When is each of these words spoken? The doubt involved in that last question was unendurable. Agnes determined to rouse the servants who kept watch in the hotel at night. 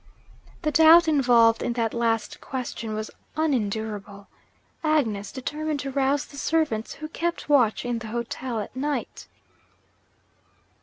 The 0.63 0.71
doubt 0.71 1.07
involved 1.07 1.61
in 1.61 1.73
that 1.73 1.93
last 1.93 2.41
question 2.41 2.95
was 2.95 3.11
unendurable. 3.35 4.27
Agnes 4.83 5.31
determined 5.31 5.79
to 5.81 5.91
rouse 5.91 6.25
the 6.25 6.37
servants 6.37 6.95
who 6.95 7.07
kept 7.07 7.47
watch 7.49 7.85
in 7.85 7.99
the 7.99 8.07
hotel 8.07 8.59
at 8.59 8.75
night. 8.75 9.27